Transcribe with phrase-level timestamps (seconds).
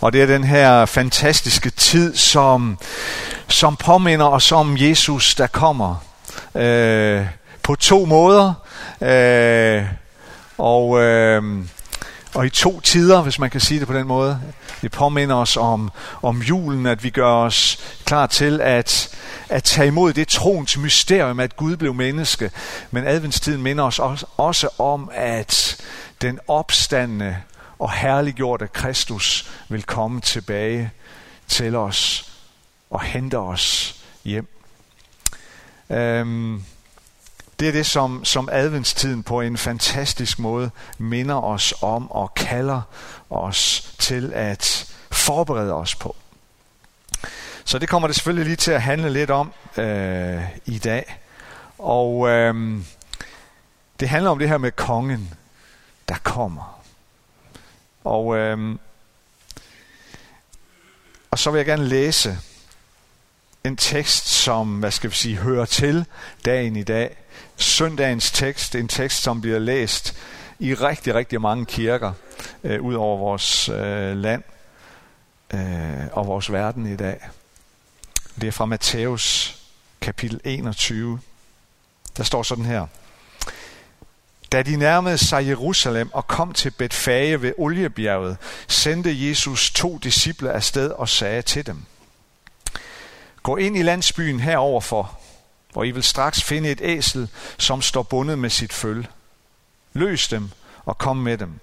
[0.00, 2.78] og det er den her fantastiske tid, som,
[3.48, 6.04] som påminder os om Jesus, der kommer
[6.54, 7.26] øh,
[7.62, 8.52] på to måder,
[9.00, 9.84] øh,
[10.58, 11.42] og, øh,
[12.34, 14.40] og i to tider, hvis man kan sige det på den måde.
[14.82, 15.90] Det påminder os om,
[16.22, 19.16] om julen, at vi gør os klar til at,
[19.48, 22.50] at tage imod det troens mysterium, at Gud blev menneske.
[22.90, 25.76] Men adventstiden minder os også, også om, at
[26.22, 27.36] den opstandende
[27.80, 30.90] og herliggjorte Kristus vil komme tilbage
[31.48, 32.32] til os
[32.90, 34.48] og hente os hjem.
[35.90, 36.64] Øhm,
[37.60, 42.82] det er det, som, som adventstiden på en fantastisk måde minder os om og kalder
[43.30, 46.16] os til at forberede os på.
[47.64, 51.18] Så det kommer det selvfølgelig lige til at handle lidt om øh, i dag.
[51.78, 52.78] Og øh,
[54.00, 55.34] det handler om det her med kongen,
[56.08, 56.79] der kommer.
[58.04, 58.76] Og, øh,
[61.30, 62.38] og så vil jeg gerne læse
[63.64, 66.06] en tekst, som, hvad skal vi sige, hører til
[66.44, 67.16] dagen i dag.
[67.56, 70.16] Søndagens tekst, en tekst, som bliver læst
[70.58, 72.12] i rigtig, rigtig mange kirker
[72.64, 74.42] øh, ud over vores øh, land
[75.54, 77.20] øh, og vores verden i dag.
[78.40, 79.56] Det er fra Matthæus
[80.00, 81.20] kapitel 21.
[82.16, 82.86] Der står sådan her.
[84.52, 88.36] Da de nærmede sig Jerusalem og kom til Betfage ved Oliebjerget,
[88.68, 91.84] sendte Jesus to disciple afsted og sagde til dem,
[93.42, 95.18] Gå ind i landsbyen heroverfor,
[95.72, 97.28] hvor I vil straks finde et æsel,
[97.58, 99.06] som står bundet med sit føl.
[99.92, 100.50] Løs dem
[100.84, 101.60] og kom med dem.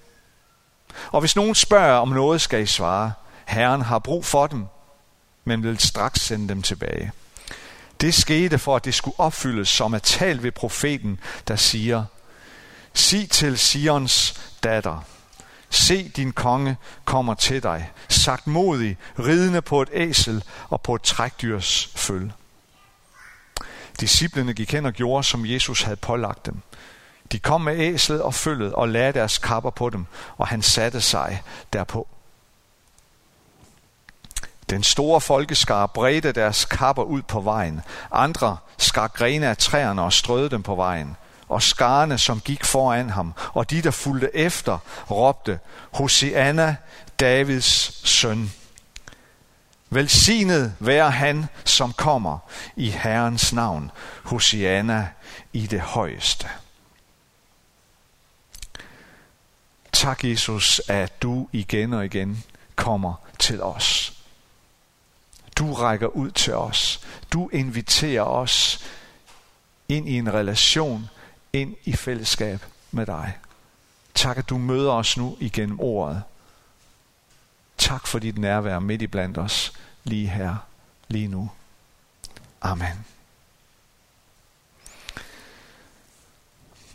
[1.11, 3.13] Og hvis nogen spørger om noget, skal I svare,
[3.45, 4.65] Herren har brug for dem,
[5.45, 7.11] men vil straks sende dem tilbage.
[8.01, 12.05] Det skete for, at det skulle opfyldes, som er talt ved profeten, der siger,
[12.97, 15.05] sig til Sions datter,
[15.69, 21.01] se din konge kommer til dig, sagt modig, ridende på et æsel og på et
[21.01, 22.31] trækdyrs føl.
[23.99, 26.61] Disciplene gik hen og gjorde, som Jesus havde pålagt dem.
[27.31, 30.05] De kom med æslet og følget og lagde deres kapper på dem,
[30.37, 31.43] og han satte sig
[31.73, 32.07] derpå.
[34.69, 37.81] Den store folkeskar bredte deres kapper ud på vejen.
[38.11, 43.09] Andre skar grene af træerne og strøede dem på vejen og skarne, som gik foran
[43.09, 44.77] ham, og de, der fulgte efter,
[45.11, 45.59] råbte,
[45.91, 46.75] Hosianna,
[47.19, 48.51] Davids søn.
[49.89, 52.39] Velsignet være han, som kommer
[52.75, 53.91] i Herrens navn,
[54.23, 55.07] Hosianna
[55.53, 56.47] i det højeste.
[59.91, 62.43] Tak, Jesus, at du igen og igen
[62.75, 64.13] kommer til os.
[65.57, 67.01] Du rækker ud til os.
[67.33, 68.85] Du inviterer os
[69.89, 71.09] ind i en relation
[71.61, 73.37] ind i fællesskab med dig.
[74.15, 76.23] Tak, at du møder os nu igennem ordet.
[77.77, 79.73] Tak for dit nærvær midt i blandt os,
[80.03, 80.55] lige her,
[81.07, 81.51] lige nu.
[82.61, 83.05] Amen.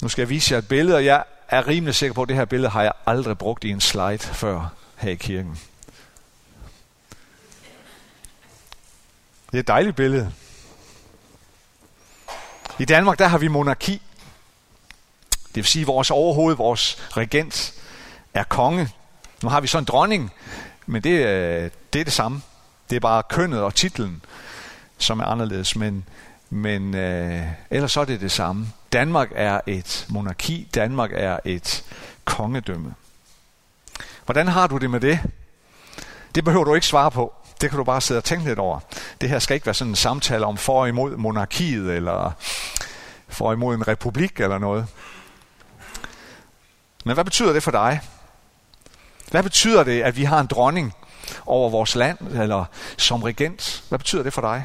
[0.03, 2.37] Nu skal jeg vise jer et billede, og jeg er rimelig sikker på, at det
[2.37, 5.61] her billede har jeg aldrig brugt i en slide før her i kirken.
[9.51, 10.33] Det er et dejligt billede.
[12.79, 14.03] I Danmark, der har vi monarki.
[15.55, 17.75] Det vil sige, at vores overhoved, vores regent,
[18.35, 18.89] er konge.
[19.43, 20.33] Nu har vi så en dronning,
[20.87, 22.43] men det, øh, det er det samme.
[22.91, 24.25] Det er bare kønnet og titlen,
[24.99, 26.05] som er anderledes, men,
[26.51, 28.67] men øh, ellers så er det det samme.
[28.93, 31.85] Danmark er et monarki, Danmark er et
[32.25, 32.95] kongedømme.
[34.25, 35.21] Hvordan har du det med det?
[36.35, 37.35] Det behøver du ikke svare på.
[37.61, 38.81] Det kan du bare sidde og tænke lidt over.
[39.21, 42.33] Det her skal ikke være sådan en samtale om for og imod monarkiet, eller
[43.29, 44.87] for og imod en republik, eller noget.
[47.05, 48.01] Men hvad betyder det for dig?
[49.31, 50.95] Hvad betyder det, at vi har en dronning
[51.47, 52.65] over vores land, eller
[52.97, 53.85] som regent?
[53.89, 54.65] Hvad betyder det for dig?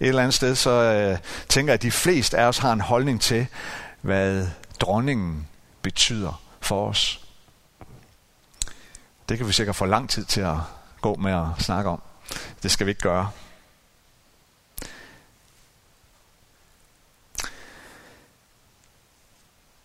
[0.00, 1.18] Et eller andet sted, så øh,
[1.48, 3.46] tænker jeg, at de fleste af os har en holdning til,
[4.00, 4.46] hvad
[4.80, 5.48] dronningen
[5.82, 7.20] betyder for os.
[9.28, 10.56] Det kan vi sikkert få lang tid til at
[11.00, 12.02] gå med at snakke om.
[12.62, 13.30] Det skal vi ikke gøre.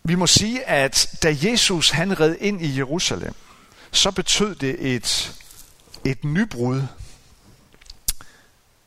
[0.08, 3.34] Vi må sige, at da Jesus han red ind i Jerusalem,
[3.92, 5.34] så betød det et,
[6.04, 6.82] et nybrud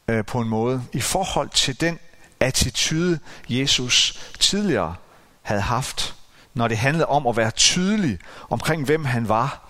[0.07, 1.99] øh, på en måde i forhold til den
[2.39, 3.19] attitude,
[3.49, 4.95] Jesus tidligere
[5.41, 6.15] havde haft,
[6.53, 8.19] når det handlede om at være tydelig
[8.49, 9.69] omkring, hvem han var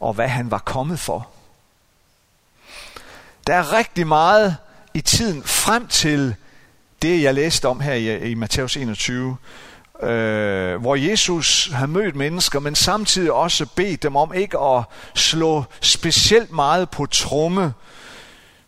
[0.00, 1.28] og hvad han var kommet for.
[3.46, 4.56] Der er rigtig meget
[4.94, 6.34] i tiden frem til
[7.02, 9.36] det, jeg læste om her i, i Matthæus 21,
[10.02, 14.84] øh, hvor Jesus har mødt mennesker, men samtidig også bedt dem om ikke at
[15.14, 17.74] slå specielt meget på tromme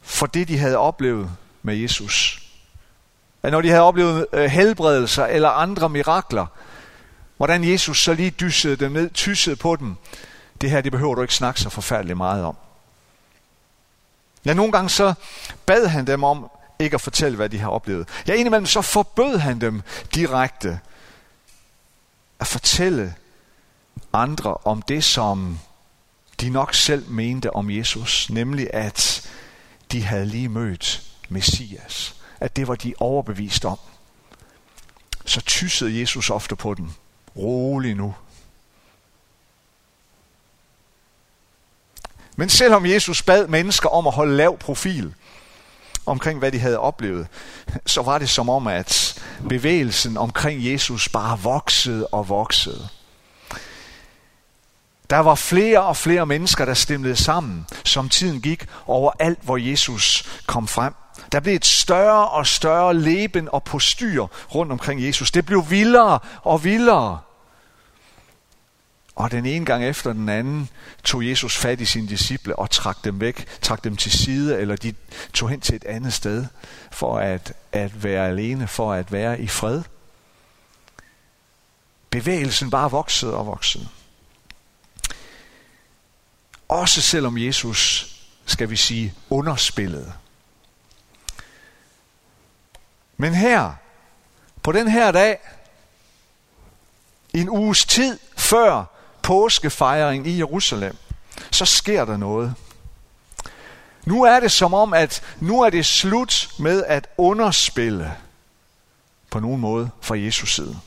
[0.02, 1.30] for det, de havde oplevet
[1.62, 2.42] med Jesus.
[3.42, 6.46] At når de havde oplevet øh, helbredelser eller andre mirakler,
[7.36, 9.96] hvordan Jesus så lige dyssede dem ned, tyssede på dem,
[10.60, 12.56] det her, det behøver du ikke snakke så forfærdeligt meget om.
[14.44, 15.14] Ja, nogle gange så
[15.66, 18.08] bad han dem om ikke at fortælle, hvad de har oplevet.
[18.28, 19.82] Ja, indimellem så forbød han dem
[20.14, 20.80] direkte
[22.44, 23.14] at fortælle
[24.12, 25.58] andre om det, som
[26.40, 29.30] de nok selv mente om Jesus, nemlig at
[29.92, 32.14] de havde lige mødt Messias.
[32.40, 33.78] At det var de overbevist om.
[35.24, 36.94] Så tyssede Jesus ofte på den.
[37.36, 38.14] Rolig nu.
[42.36, 45.14] Men selvom Jesus bad mennesker om at holde lav profil
[46.06, 47.26] omkring, hvad de havde oplevet,
[47.86, 52.88] så var det som om, at bevægelsen omkring Jesus bare voksede og voksede.
[55.10, 59.56] Der var flere og flere mennesker, der stemlede sammen, som tiden gik over alt, hvor
[59.56, 60.94] Jesus kom frem.
[61.32, 65.30] Der blev et større og større leben og postyr rundt omkring Jesus.
[65.30, 67.18] Det blev vildere og vildere.
[69.14, 70.68] Og den ene gang efter den anden
[71.04, 74.76] tog Jesus fat i sine disciple og trak dem væk, trak dem til side, eller
[74.76, 74.94] de
[75.32, 76.46] tog hen til et andet sted
[76.90, 79.82] for at, at være alene, for at være i fred.
[82.10, 83.88] Bevægelsen bare voksede og voksede.
[86.68, 88.10] Også selvom Jesus,
[88.46, 90.12] skal vi sige, underspillede.
[93.16, 93.72] Men her,
[94.62, 95.38] på den her dag,
[97.34, 98.93] en uges tid før
[99.24, 100.96] påskefejring i Jerusalem,
[101.50, 102.54] så sker der noget.
[104.06, 108.14] Nu er det som om, at nu er det slut med at underspille
[109.30, 110.78] på nogen måde fra Jesus side.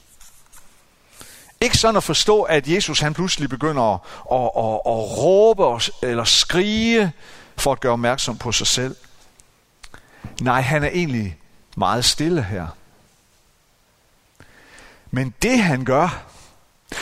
[1.61, 3.99] Ikke sådan at forstå, at Jesus han pludselig begynder at,
[4.31, 7.11] at, at, at råbe eller skrige
[7.57, 8.95] for at gøre opmærksom på sig selv.
[10.41, 11.37] Nej, han er egentlig
[11.77, 12.67] meget stille her.
[15.11, 16.27] Men det han gør,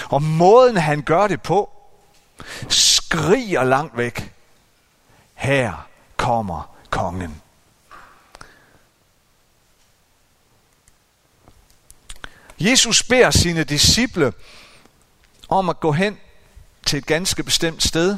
[0.09, 1.69] og måden han gør det på,
[2.69, 4.33] skriger langt væk.
[5.33, 5.87] Her
[6.17, 7.41] kommer kongen.
[12.59, 14.33] Jesus beder sine disciple
[15.49, 16.17] om at gå hen
[16.85, 18.17] til et ganske bestemt sted,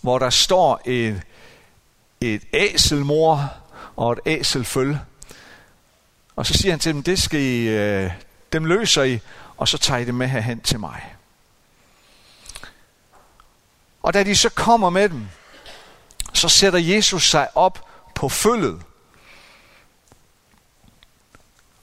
[0.00, 1.22] hvor der står et,
[2.20, 3.52] et æselmor
[3.96, 4.98] og et æselføl.
[6.36, 8.10] Og så siger han til dem, det skal I, øh,
[8.52, 9.20] dem løser I,
[9.60, 11.16] og så tager I det med herhen til mig.
[14.02, 15.28] Og da de så kommer med dem,
[16.32, 18.82] så sætter Jesus sig op på følget.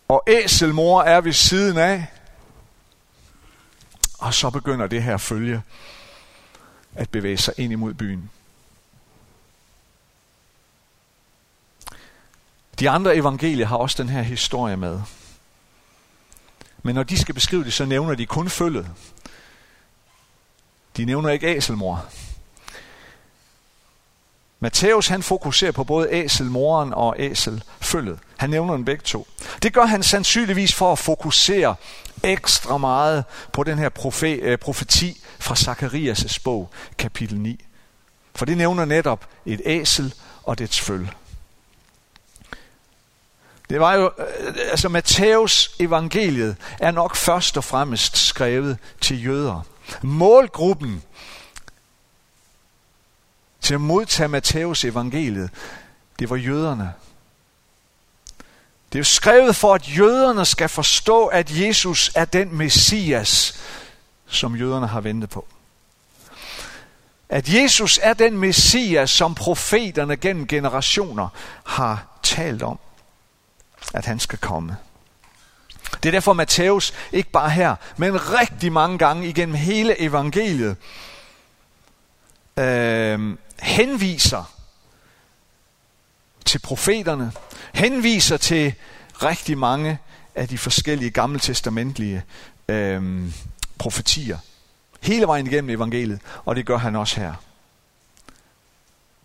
[0.08, 2.08] Og æselmor er ved siden af.
[4.20, 5.62] Og så begynder det her følge
[6.96, 8.30] at bevæge sig ind imod byen.
[12.80, 15.02] De andre evangelier har også den her historie med.
[16.84, 18.88] Men når de skal beskrive det, så nævner de kun følget.
[20.98, 22.06] De nævner ikke æselmor.
[24.60, 28.20] Matthæus han fokuserer på både æselmoren og æselfølget.
[28.38, 29.28] Han nævner dem begge to.
[29.64, 31.76] Det gør han sandsynligvis for at fokusere
[32.24, 37.66] ekstra meget på den her profe, øh, profeti fra Zakarias' bog, kapitel 9.
[38.36, 41.12] For det nævner netop et æsel og dets følge.
[43.70, 49.62] Det var jo, øh, altså Matthæus evangeliet er nok først og fremmest skrevet til jøder.
[50.02, 51.04] Målgruppen
[53.62, 55.50] til at modtage Matthæus evangeliet,
[56.20, 56.94] det var jøderne.
[58.92, 63.60] Det er jo skrevet for, at jøderne skal forstå, at Jesus er den Messias,
[64.28, 65.48] som jøderne har ventet på.
[67.30, 71.28] At Jesus er den Messias, som profeterne gennem generationer
[71.64, 72.80] har talt om
[73.94, 74.78] at han skal komme.
[76.04, 80.76] Det er derfor Matthæus ikke bare her, men rigtig mange gange igennem hele evangeliet
[82.58, 84.54] øh, henviser
[86.46, 87.32] til profeterne,
[87.74, 88.74] henviser til
[89.24, 90.00] rigtig mange
[90.36, 92.24] af de forskellige gammeltestamentlige
[92.70, 93.24] øh,
[93.78, 94.38] profetier.
[95.02, 97.34] Hele vejen igennem evangeliet, og det gør han også her.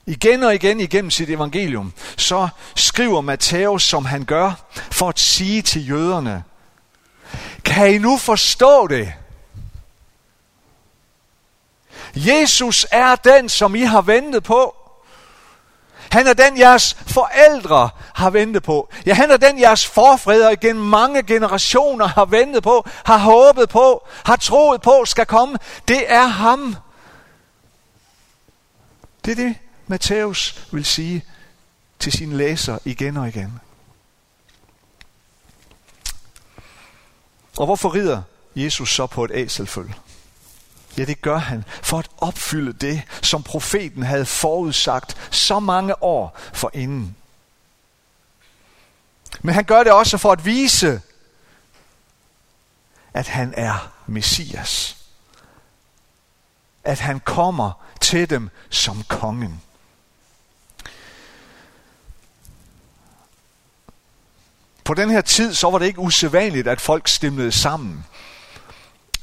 [0.07, 4.53] Igen og igen igennem sit evangelium, så skriver Matthæus, som han gør,
[4.91, 6.45] for at sige til jøderne,
[7.65, 9.13] kan I nu forstå det?
[12.17, 14.77] Jesus er den, som I har ventet på.
[16.13, 18.89] Han er den, jeres forældre har ventet på.
[19.07, 24.07] Ja, han er den, jeres forfædre igen mange generationer har ventet på, har håbet på,
[24.25, 25.59] har troet på skal komme.
[25.89, 26.77] Det er ham.
[29.25, 29.57] Det er det,
[29.93, 31.25] Matthæus vil sige
[31.99, 33.61] til sine læsere igen og igen.
[37.59, 38.23] Og hvorfor rider
[38.57, 39.95] Jesus så på et æselføl?
[40.99, 46.39] Ja, det gør han for at opfylde det, som profeten havde forudsagt så mange år
[46.53, 47.17] for inden.
[49.43, 51.03] Men han gør det også for at vise,
[53.15, 54.97] at han er Messias.
[56.85, 59.63] At han kommer til dem som kongen.
[64.85, 68.05] På den her tid, så var det ikke usædvanligt, at folk stemlede sammen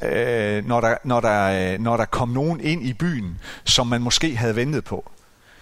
[0.02, 4.02] øh, når, der, når, der, øh, når der kom nogen ind i byen, som man
[4.02, 5.12] måske havde ventet på.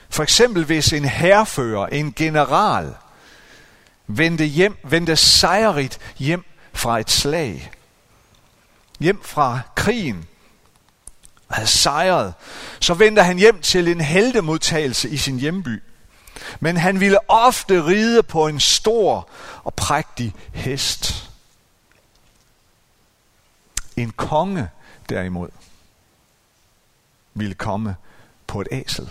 [0.10, 2.94] For eksempel hvis en herrefører, en general,
[4.08, 7.72] vendte, hjem, vendte sejrigt hjem fra et slag,
[9.00, 10.26] hjem fra krigen,
[11.48, 12.34] havde sejret,
[12.80, 15.82] så vendte han hjem til en heldemodtagelse i sin hjemby.
[16.60, 19.30] Men han ville ofte ride på en stor
[19.64, 21.30] og prægtig hest.
[23.96, 24.70] En konge
[25.10, 25.50] derimod
[27.34, 27.96] ville komme
[28.48, 29.10] på et æsel.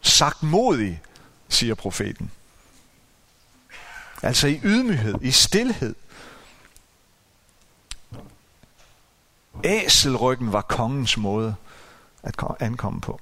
[0.00, 1.02] Sagt modig,
[1.48, 2.30] siger profeten.
[4.22, 5.94] Altså i ydmyghed, i stillhed.
[9.64, 11.54] Æselryggen var kongens måde
[12.22, 13.20] at ankomme på.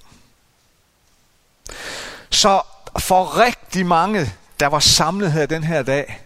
[2.45, 2.63] Så
[2.99, 6.23] for rigtig mange, der var samlet her den her dag,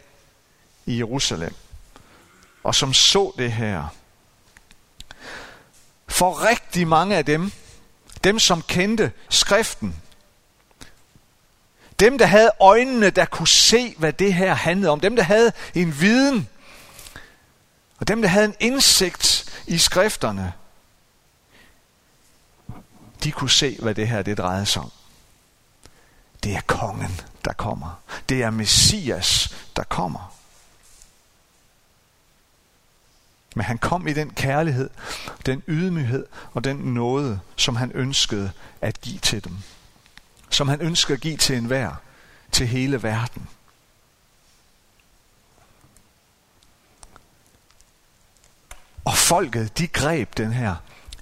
[0.87, 1.55] i Jerusalem,
[2.63, 3.95] og som så det her.
[6.09, 7.53] For rigtig mange af dem,
[8.25, 10.03] dem som kendte skriften,
[12.01, 15.53] dem der havde øjnene, der kunne se, hvad det her handlede om, dem der havde
[15.75, 16.49] en viden,
[18.01, 20.53] og dem der havde en indsigt i skrifterne,
[23.25, 24.93] de kunne se, hvad det her det drejede sig om.
[26.42, 28.00] Det er kongen, der kommer.
[28.28, 30.35] Det er Messias, der kommer.
[33.57, 34.90] Men han kom i den kærlighed,
[35.47, 39.57] den ydmyghed og den nåde, som han ønskede at give til dem.
[40.50, 41.95] Som han ønskede at give til enhver,
[42.52, 43.49] til hele verden.
[49.04, 50.75] Og folket, de greb den her.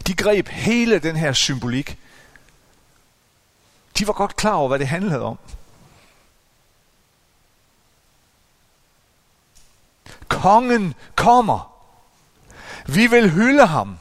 [0.06, 1.98] De greb hele den her symbolik.
[3.98, 5.38] De var godt klar over, hvad det handlede om.
[10.28, 11.72] Kongen kommer.
[12.86, 13.98] Vi vil hylde ham.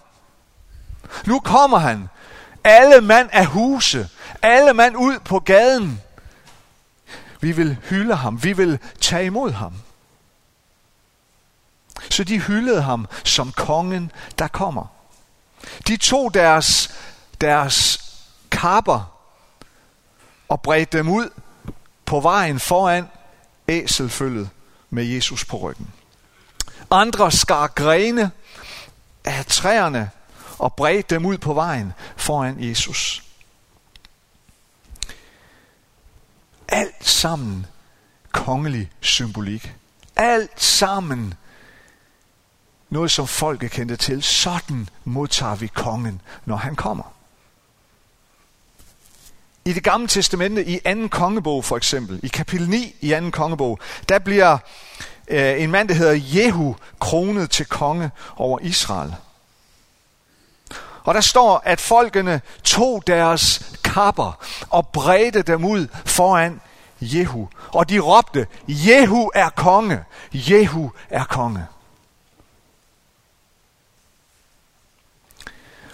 [1.26, 2.10] Nu kommer han.
[2.64, 4.10] Alle mand af huse.
[4.42, 6.02] Alle mand ud på gaden.
[7.42, 8.44] Vi vil hylde ham.
[8.44, 9.74] Vi vil tage imod ham.
[12.10, 14.86] Så de hyldede ham som kongen, der kommer.
[15.88, 16.96] De tog deres,
[17.42, 18.02] deres
[18.52, 19.15] kapper
[20.50, 21.30] og bredte dem ud
[22.06, 23.06] på vejen foran
[23.68, 24.50] æselfølget
[24.90, 25.94] med Jesus på ryggen.
[26.92, 28.32] Andre skar grene
[29.26, 30.10] af træerne
[30.58, 33.24] og bredte dem ud på vejen foran Jesus.
[36.68, 37.66] Alt sammen
[38.32, 39.74] kongelig symbolik.
[40.16, 41.34] Alt sammen
[42.90, 44.24] noget, som folket kendte til.
[44.24, 47.15] Sådan modtager vi kongen, når han kommer.
[49.68, 53.80] I det gamle testamente, i anden kongebog for eksempel, i kapitel 9 i anden kongebog,
[54.10, 54.58] der bliver
[55.28, 59.16] øh, en mand, der hedder Jehu, kronet til konge over Israel.
[61.04, 66.62] Og der står, at folkene tog deres kapper og bredte dem ud foran
[67.02, 67.50] Jehu.
[67.68, 70.04] Og de råbte, Jehu er konge,
[70.34, 71.66] Jehu er konge.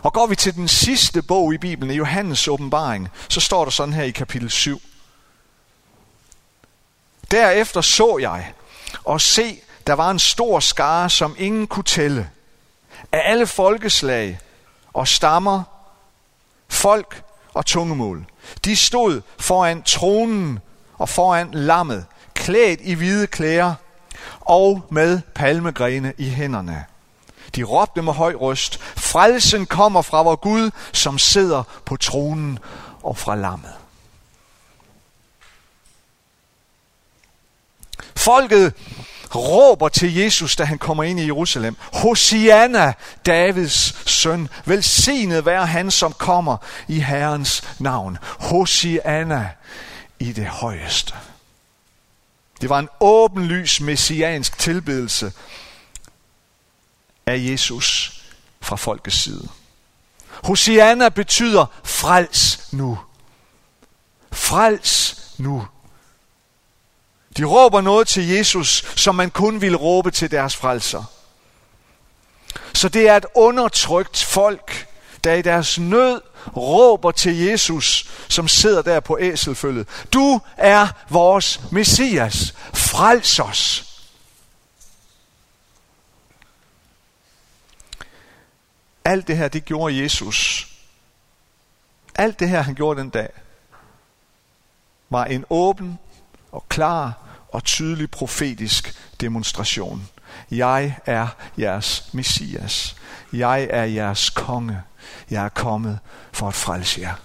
[0.04, 3.72] Og går vi til den sidste bog i Bibelen, i Johannes åbenbaring, så står der
[3.72, 4.82] sådan her i kapitel 7.
[7.32, 8.54] Derefter så jeg,
[9.04, 12.30] og se, der var en stor skare, som ingen kunne tælle,
[13.12, 14.40] af alle folkeslag
[14.94, 15.64] og stammer,
[16.70, 18.26] folk og tungemål.
[18.66, 20.60] De stod foran tronen
[20.98, 23.74] og foran lammet, klædt i hvide klæder
[24.40, 26.86] og med palmegrene i hænderne.
[27.56, 32.60] De råbte med høj røst, frelsen kommer fra vor Gud, som sidder på tronen
[33.04, 33.74] og fra lammet.
[38.16, 38.74] Folket
[39.36, 41.76] råber til Jesus, da han kommer ind i Jerusalem.
[41.94, 42.94] Hosianna,
[43.26, 44.50] Davids søn.
[44.66, 48.18] Velsignet være han, som kommer i Herrens navn.
[48.24, 49.50] Hosianna
[50.20, 51.14] i det højeste.
[52.62, 55.32] Det var en åbenlys messiansk tilbedelse
[57.26, 58.14] af Jesus
[58.62, 59.50] fra folkets side.
[60.44, 63.00] Hosianna betyder frels nu.
[64.32, 65.68] Frels nu.
[67.38, 71.04] De råber noget til Jesus, som man kun ville råbe til deres frelser.
[72.74, 74.88] Så det er et undertrykt folk,
[75.24, 76.22] der i deres nød
[76.58, 79.88] råber til Jesus, som sidder der på æselfølget.
[80.14, 82.54] Du er vores Messias.
[82.74, 83.91] Frels os.
[89.06, 90.68] Alt det her, det gjorde Jesus.
[92.16, 93.30] Alt det her, han gjorde den dag,
[95.10, 96.00] var en åben
[96.52, 97.14] og klar
[97.52, 100.10] og tydelig profetisk demonstration.
[100.52, 101.28] Jeg er
[101.58, 102.96] jeres Messias.
[103.34, 104.82] Jeg er jeres konge.
[105.30, 106.00] Jeg er kommet
[106.32, 107.16] for at frelse jer.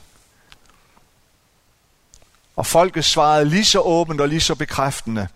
[2.56, 5.28] Og folket svarede lige så åbent og lige så bekræftende.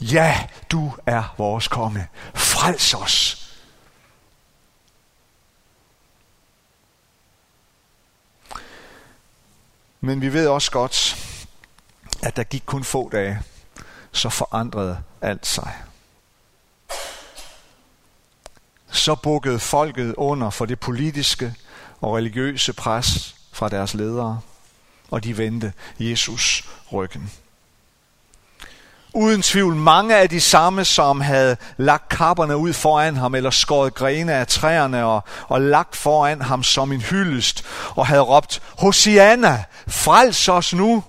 [0.00, 2.08] Ja, du er vores konge.
[2.34, 3.37] Frels os.
[10.00, 11.16] Men vi ved også godt,
[12.22, 13.42] at der gik kun få dage,
[14.12, 15.74] så forandrede alt sig.
[18.90, 21.54] Så bukkede folket under for det politiske
[22.00, 24.40] og religiøse pres fra deres ledere,
[25.10, 27.32] og de vendte Jesus ryggen.
[29.18, 33.94] Uden tvivl mange af de samme, som havde lagt kapperne ud foran ham, eller skåret
[33.94, 37.64] grene af træerne og, og lagt foran ham som en hyldest,
[37.96, 41.04] og havde råbt, Hosianna, frels os nu!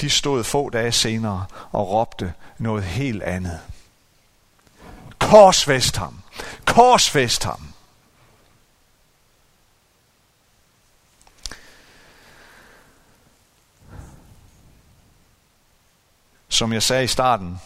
[0.00, 3.60] De stod få dage senere og råbte noget helt andet.
[5.18, 6.22] Korsfest ham!
[6.64, 7.65] Korsfest ham!
[16.48, 17.60] Som jeg sagde i starten,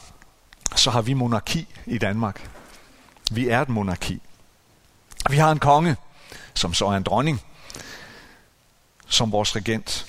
[0.77, 2.51] så har vi monarki i Danmark.
[3.31, 4.23] Vi er et monarki.
[5.31, 5.97] Vi har en konge,
[6.55, 7.43] som så er en dronning,
[9.07, 10.07] som vores regent.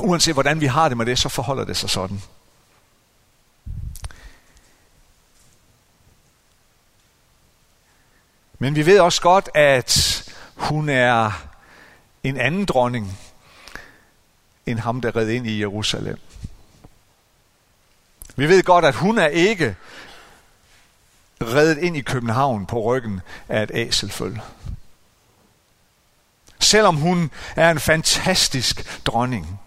[0.00, 2.22] Uanset hvordan vi har det med det, så forholder det sig sådan.
[8.58, 10.22] Men vi ved også godt, at
[10.54, 11.46] hun er
[12.22, 13.18] en anden dronning
[14.66, 16.18] end ham, der red ind i Jerusalem.
[18.36, 19.76] Vi ved godt, at hun er ikke
[21.42, 24.40] reddet ind i København på ryggen af et æselføl.
[26.60, 29.60] Selvom hun er en fantastisk dronning,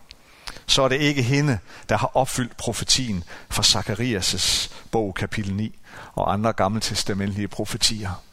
[0.66, 5.80] så er det ikke hende, der har opfyldt profetien fra Zakarias' bog kapitel 9
[6.16, 8.24] og andre gammeltestamentlige profetier.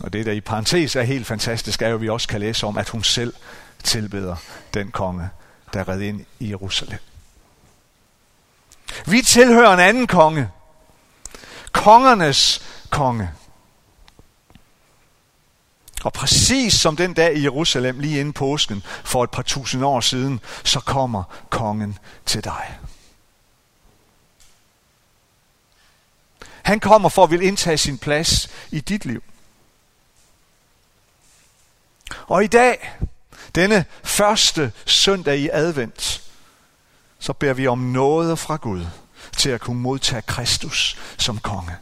[0.00, 2.66] Og det, der i parentes er helt fantastisk, er jo, at vi også kan læse
[2.66, 3.34] om, at hun selv
[3.84, 4.36] tilbeder
[4.74, 5.28] den konge,
[5.72, 6.98] der red ind i Jerusalem.
[9.06, 10.50] Vi tilhører en anden konge.
[11.72, 13.30] Kongernes konge.
[16.04, 20.00] Og præcis som den dag i Jerusalem, lige inden påsken, for et par tusind år
[20.00, 22.78] siden, så kommer kongen til dig.
[26.62, 29.22] Han kommer for at vil indtage sin plads i dit liv.
[32.26, 32.98] Og i dag,
[33.54, 36.27] denne første søndag i advent,
[37.28, 38.86] så beder vi om noget fra Gud
[39.36, 41.76] til at kunne modtage Kristus som konge.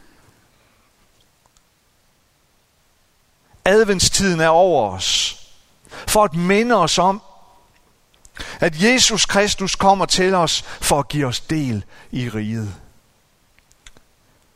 [3.65, 5.39] Adventstiden er over os,
[6.07, 7.21] for at minde os om,
[8.59, 12.75] at Jesus Kristus kommer til os for at give os del i riget.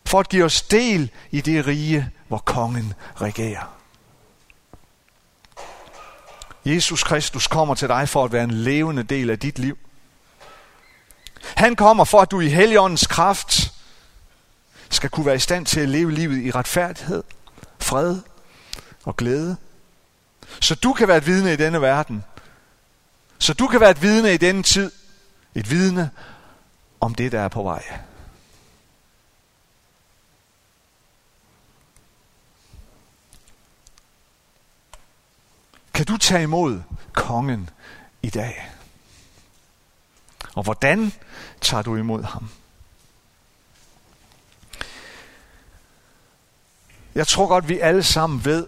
[0.06, 3.78] For at give os del i det rige, hvor kongen regerer.
[6.66, 9.78] Jesus Kristus kommer til dig for at være en levende del af dit liv.
[11.62, 13.74] Han kommer for, at du i Helligåndens kraft
[14.89, 17.24] skal kunne være i stand til at leve livet i retfærdighed,
[17.80, 18.19] fred
[19.04, 19.58] og glæde.
[20.60, 22.24] Så du kan være et vidne i denne verden.
[23.39, 24.91] Så du kan være et vidne i denne tid.
[25.56, 26.12] Et vidne
[27.00, 27.84] om det, der er på vej.
[35.93, 36.82] Kan du tage imod
[37.13, 37.69] kongen
[38.21, 38.71] i dag?
[40.56, 41.14] Og hvordan
[41.62, 42.50] tager du imod ham?
[47.16, 48.68] Jeg tror godt, vi alle sammen ved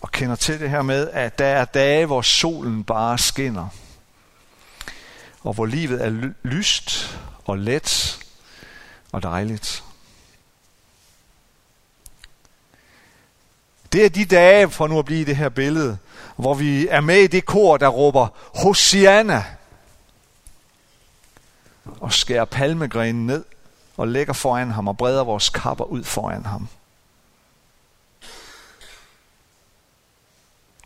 [0.00, 3.68] og kender til det her med, at der er dage, hvor solen bare skinner.
[5.42, 8.18] og hvor livet er lyst og let
[9.12, 9.84] og dejligt.
[13.92, 15.98] Det er de dage, for nu at blive i det her billede,
[16.36, 18.28] hvor vi er med i det kor, der råber
[18.62, 19.44] Hosianna
[22.00, 23.44] og skærer palmegrenen ned
[23.96, 26.68] og lægger foran ham og breder vores kapper ud foran ham.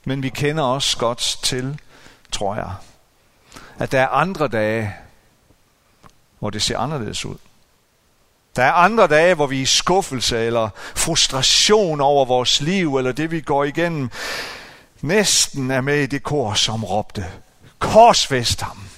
[0.05, 1.81] Men vi kender også godt til,
[2.33, 2.75] tror jeg,
[3.79, 4.97] at der er andre dage,
[6.39, 7.37] hvor det ser anderledes ud.
[8.57, 13.13] Der er andre dage, hvor vi er i skuffelse eller frustration over vores liv, eller
[13.13, 14.11] det vi går igennem,
[15.01, 17.27] næsten er med i det kor, som råbte,
[17.79, 18.89] korsfest ham.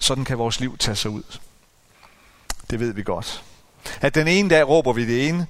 [0.00, 1.38] Sådan kan vores liv tage sig ud.
[2.70, 3.44] Det ved vi godt.
[4.00, 5.46] At den ene dag råber vi det ene,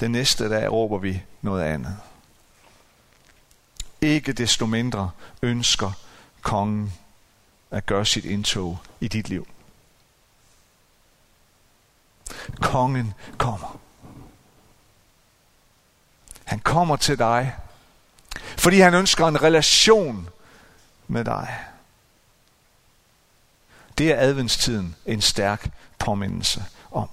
[0.00, 1.96] den næste dag råber vi noget andet.
[4.00, 5.10] Ikke desto mindre
[5.42, 5.92] ønsker
[6.42, 6.92] kongen
[7.70, 9.48] at gøre sit indtog i dit liv.
[12.60, 13.80] Kongen kommer.
[16.44, 17.56] Han kommer til dig,
[18.58, 20.28] fordi han ønsker en relation
[21.08, 21.58] med dig.
[23.98, 27.08] Det er adventstiden en stærk påmindelse om.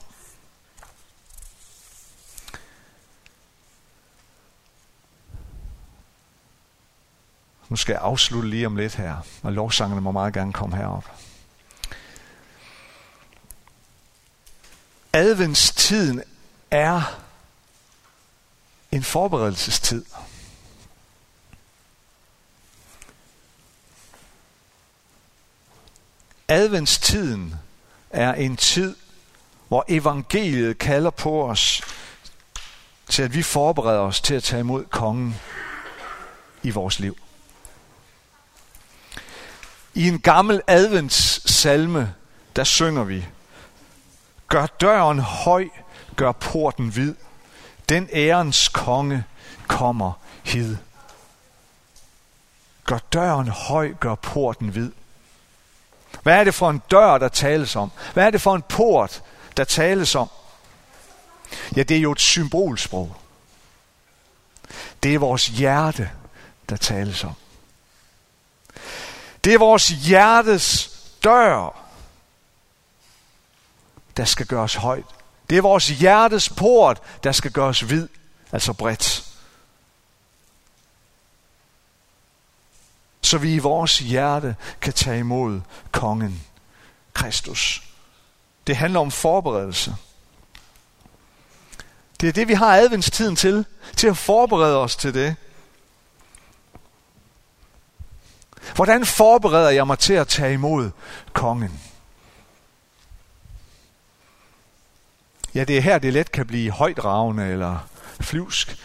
[7.70, 11.12] Nu skal jeg afslutte lige om lidt her, og lovsangerne må meget gerne komme herop.
[15.14, 16.24] Adventstiden
[16.72, 17.20] er
[18.92, 20.06] en forberedelsestid.
[26.50, 27.56] Adventstiden
[28.10, 28.96] er en tid,
[29.68, 31.82] hvor evangeliet kalder på os
[33.10, 35.36] til, at vi forbereder os til at tage imod kongen
[36.64, 37.18] i vores liv.
[39.94, 42.14] I en gammel adventssalme,
[42.56, 43.26] der synger vi,
[44.48, 45.70] Gør døren høj,
[46.16, 47.16] gør porten hvid.
[47.90, 49.24] Den ærens konge
[49.68, 50.12] kommer
[50.44, 50.78] hid.
[52.86, 54.92] Gør døren høj, gør porten hvid.
[56.24, 57.92] Hvad er det for en dør, der tales om?
[58.14, 59.24] Hvad er det for en port,
[59.58, 60.30] der tales om?
[61.76, 63.16] Ja, det er jo et symbolsprog.
[65.04, 66.10] Det er vores hjerte,
[66.70, 67.34] der tales om.
[69.44, 70.90] Det er vores hjertes
[71.24, 71.80] dør,
[74.18, 75.06] der skal gøres højt.
[75.50, 78.08] Det er vores hjertes port, der skal gøres hvid,
[78.52, 79.29] altså bredt.
[83.30, 85.62] Så vi i vores hjerte kan tage imod
[85.92, 86.44] kongen,
[87.14, 87.84] Kristus.
[88.68, 89.96] Det handler om forberedelse.
[92.22, 93.66] Det er det, vi har adventstiden til,
[93.96, 95.36] til at forberede os til det.
[98.76, 100.92] Hvordan forbereder jeg mig til at tage imod
[101.34, 101.82] kongen?
[105.56, 107.88] Ja, det er her, det let kan blive højdragende eller
[108.22, 108.78] flyvsk.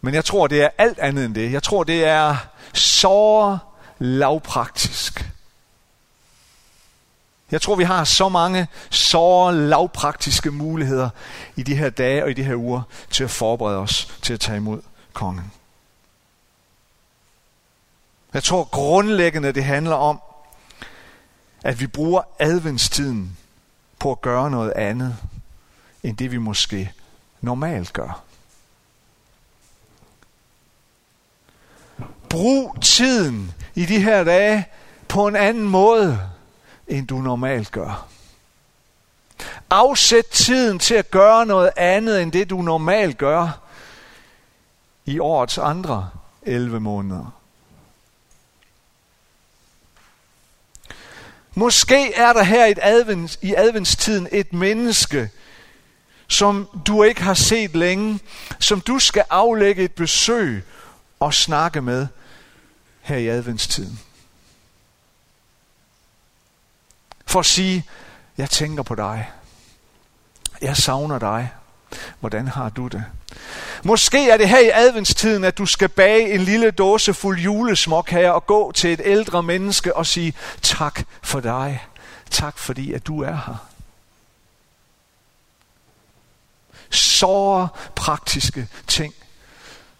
[0.00, 1.52] Men jeg tror, det er alt andet end det.
[1.52, 2.36] Jeg tror, det er
[2.72, 3.58] så
[3.98, 5.30] lavpraktisk.
[7.50, 11.10] Jeg tror, vi har så mange så lavpraktiske muligheder
[11.56, 14.40] i de her dage og i de her uger til at forberede os til at
[14.40, 14.82] tage imod
[15.12, 15.52] kongen.
[18.34, 20.20] Jeg tror grundlæggende, det handler om,
[21.64, 23.36] at vi bruger adventstiden
[23.98, 25.16] på at gøre noget andet,
[26.02, 26.92] end det vi måske
[27.40, 28.27] normalt gør.
[32.30, 34.66] Brug tiden i de her dage
[35.08, 36.20] på en anden måde,
[36.88, 38.06] end du normalt gør.
[39.70, 43.60] Afsæt tiden til at gøre noget andet, end det du normalt gør
[45.04, 46.10] i årets andre
[46.42, 47.38] 11 måneder.
[51.54, 55.30] Måske er der her et advent, i adventstiden et menneske,
[56.28, 58.20] som du ikke har set længe,
[58.60, 60.64] som du skal aflægge et besøg
[61.20, 62.06] og snakke med
[63.08, 64.00] her i adventstiden.
[67.26, 67.84] For at sige,
[68.38, 69.30] jeg tænker på dig.
[70.62, 71.50] Jeg savner dig.
[72.20, 73.04] Hvordan har du det?
[73.82, 78.10] Måske er det her i adventstiden, at du skal bage en lille dåse fuld julesmok
[78.10, 81.86] her og gå til et ældre menneske og sige tak for dig.
[82.30, 83.66] Tak fordi, at du er her.
[86.90, 89.14] Så praktiske ting,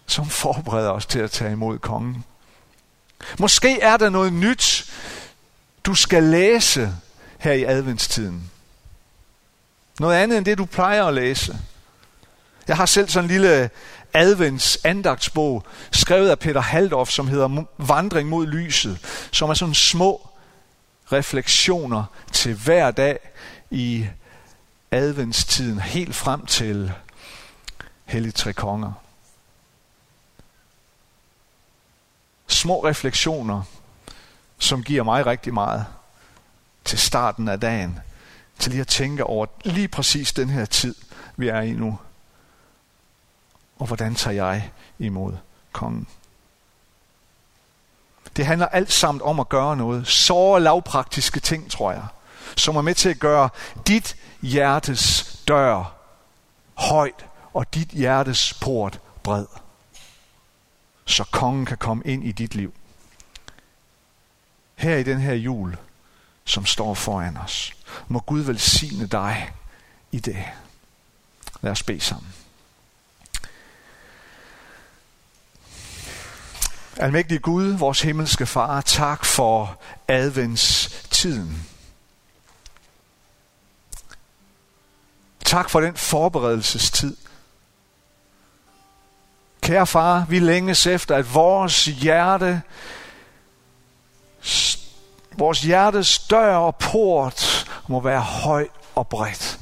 [0.06, 2.24] som forbereder os til at tage imod kongen.
[3.38, 4.90] Måske er der noget nyt,
[5.84, 6.94] du skal læse
[7.38, 8.50] her i adventstiden.
[10.00, 11.58] Noget andet end det, du plejer at læse.
[12.68, 13.70] Jeg har selv sådan en lille
[14.14, 18.98] advents andagtsbog, skrevet af Peter Haldorf, som hedder Vandring mod lyset,
[19.32, 20.28] som er sådan små
[21.12, 23.18] refleksioner til hver dag
[23.70, 24.06] i
[24.90, 26.92] adventstiden, helt frem til
[28.04, 28.92] Hellig Tre Konger.
[32.58, 33.62] Små refleksioner,
[34.58, 35.86] som giver mig rigtig meget
[36.84, 38.00] til starten af dagen,
[38.58, 40.94] til lige at tænke over lige præcis den her tid,
[41.36, 41.98] vi er i nu.
[43.78, 45.32] Og hvordan tager jeg imod
[45.72, 46.06] kongen?
[48.36, 50.06] Det handler alt sammen om at gøre noget.
[50.06, 52.06] Så lavpraktiske ting, tror jeg.
[52.56, 53.48] Som er med til at gøre
[53.86, 55.94] dit hjertes dør
[56.74, 59.46] højt og dit hjertes port bred.
[61.08, 62.74] Så kongen kan komme ind i dit liv.
[64.74, 65.76] Her i den her jul,
[66.44, 67.72] som står foran os.
[68.08, 69.52] Må Gud velsigne dig
[70.12, 70.44] i det.
[71.60, 72.32] Lad os bede sammen.
[76.96, 81.66] Almægtige Gud, vores himmelske far, tak for adventstiden.
[85.44, 87.16] Tak for den forberedelsestid.
[89.68, 92.62] Kære far, vi længes efter, at vores hjerte,
[95.38, 99.58] vores hjertes dør og port må være høj og bredt.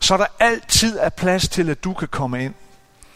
[0.00, 2.54] Så der altid er plads til, at du kan komme ind.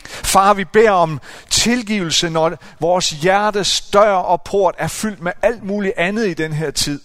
[0.05, 1.20] Far, vi beder om
[1.51, 6.53] tilgivelse, når vores hjertes dør og port er fyldt med alt muligt andet i den
[6.53, 7.01] her tid.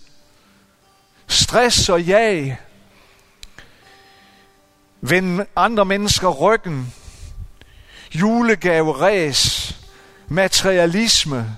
[1.28, 2.58] Stress og jag.
[5.02, 6.94] Vend andre mennesker ryggen.
[8.20, 9.76] Julegave, ræs,
[10.28, 11.58] materialisme.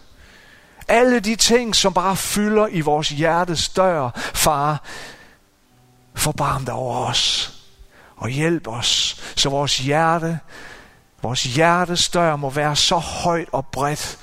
[0.87, 4.09] Alle de ting, som bare fylder i vores hjertes dør.
[4.15, 4.83] Far,
[6.15, 7.53] forbarm dig over os
[8.17, 10.39] og hjælp os, så vores hjerte
[11.21, 14.17] Vores hjertes dør må være så højt og bredt,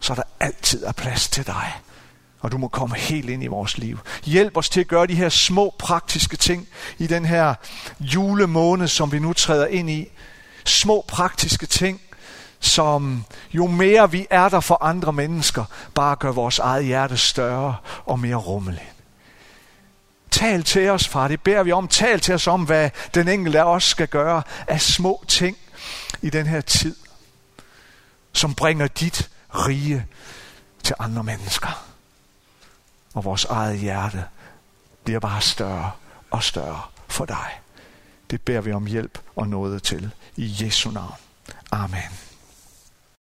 [0.00, 1.72] så der altid er plads til dig.
[2.40, 3.98] Og du må komme helt ind i vores liv.
[4.24, 7.54] Hjælp os til at gøre de her små praktiske ting i den her
[8.00, 10.08] julemåned, som vi nu træder ind i.
[10.68, 12.00] Små praktiske ting,
[12.60, 17.76] som jo mere vi er der for andre mennesker, bare gør vores eget hjerte større
[18.06, 18.92] og mere rummeligt.
[20.30, 21.28] Tal til os, far.
[21.28, 21.88] Det beder vi om.
[21.88, 25.56] Tal til os om, hvad den enkelte af os skal gøre af små ting
[26.22, 26.96] i den her tid,
[28.32, 30.06] som bringer dit rige
[30.82, 31.84] til andre mennesker.
[33.14, 34.24] Og vores eget hjerte
[35.04, 35.90] bliver bare større
[36.30, 37.60] og større for dig.
[38.30, 40.10] Det beder vi om hjælp og noget til.
[40.36, 41.14] I Jesu navn.
[41.70, 42.27] Amen.